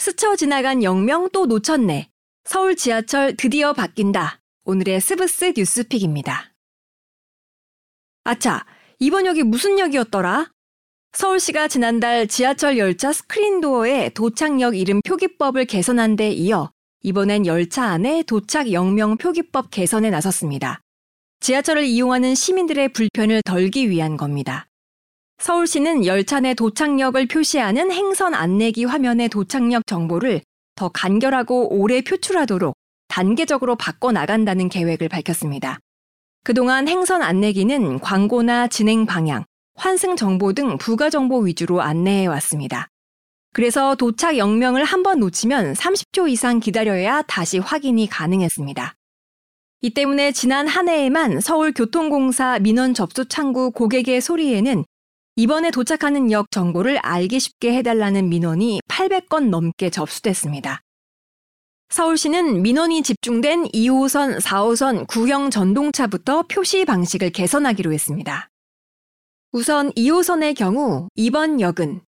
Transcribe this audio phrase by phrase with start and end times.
[0.00, 2.08] 스쳐 지나간 역명 또 놓쳤네.
[2.44, 4.40] 서울 지하철 드디어 바뀐다.
[4.64, 6.54] 오늘의 스브스 뉴스픽입니다.
[8.24, 8.64] 아차,
[8.98, 10.50] 이번 역이 무슨 역이었더라?
[11.12, 16.72] 서울시가 지난달 지하철 열차 스크린도어의 도착역 이름 표기법을 개선한 데 이어
[17.02, 20.80] 이번엔 열차 안에 도착 역명 표기법 개선에 나섰습니다.
[21.40, 24.69] 지하철을 이용하는 시민들의 불편을 덜기 위한 겁니다.
[25.40, 30.42] 서울시는 열차 내 도착역을 표시하는 행선 안내기 화면의 도착역 정보를
[30.74, 32.74] 더 간결하고 오래 표출하도록
[33.08, 35.78] 단계적으로 바꿔나간다는 계획을 밝혔습니다.
[36.44, 39.44] 그동안 행선 안내기는 광고나 진행 방향,
[39.76, 42.88] 환승 정보 등 부가 정보 위주로 안내해 왔습니다.
[43.54, 48.94] 그래서 도착 영명을 한 번 놓치면 30초 이상 기다려야 다시 확인이 가능했습니다.
[49.80, 54.84] 이 때문에 지난 한 해에만 서울교통공사 민원 접수 창구 고객의 소리에는
[55.40, 60.82] 이번에 도착하는 역 정보를 알기 쉽게 해달라는 민원이 800건 넘게 접수됐습니다.
[61.88, 68.50] 서울시는 민원이 집중된 2호선, 4호선 구형 전동차부터 표시 방식을 개선하기로 했습니다.
[69.52, 72.02] 우선 2호선의 경우 이번 역은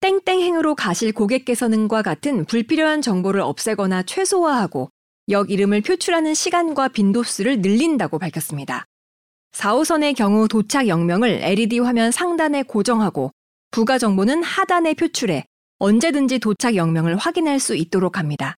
[0.00, 4.88] 땡땡행으로 가실 고객께서 는과 같은 불필요한 정보를 없애거나 최소화하고
[5.28, 8.86] 역 이름을 표출하는 시간과 빈도수를 늘린다고 밝혔습니다.
[9.52, 13.32] 4호선의 경우 도착 영명을 LED 화면 상단에 고정하고
[13.70, 15.44] 부가 정보는 하단에 표출해
[15.78, 18.54] 언제든지 도착 영명을 확인할 수 있도록 합니다.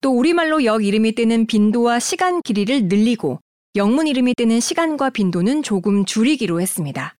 [0.00, 3.40] 또 우리말로 역 이름이 뜨는 빈도와 시간 길이를 늘리고
[3.76, 7.14] 영문 이름이 뜨는 시간과 빈도는 조금 줄이기로 했습니다.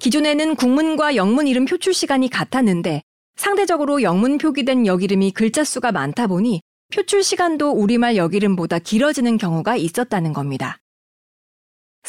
[0.00, 3.02] 기존에는 국문과 영문 이름 표출 시간이 같았는데
[3.36, 6.60] 상대적으로 영문 표기된 역 이름이 글자 수가 많다 보니
[6.92, 10.78] 표출 시간도 우리말 역 이름보다 길어지는 경우가 있었다는 겁니다.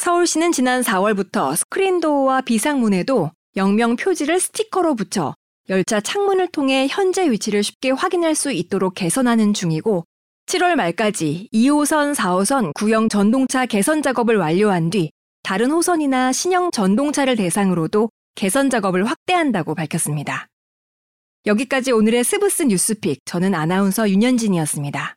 [0.00, 5.34] 서울시는 지난 4월부터 스크린도어와 비상문에도 역명 표지를 스티커로 붙여
[5.68, 10.06] 열차 창문을 통해 현재 위치를 쉽게 확인할 수 있도록 개선하는 중이고
[10.46, 15.10] 7월 말까지 2호선, 4호선 구형 전동차 개선 작업을 완료한 뒤
[15.42, 20.46] 다른 호선이나 신형 전동차를 대상으로도 개선 작업을 확대한다고 밝혔습니다.
[21.44, 23.20] 여기까지 오늘의 스브스 뉴스픽.
[23.26, 25.14] 저는 아나운서 윤현진이었습니다.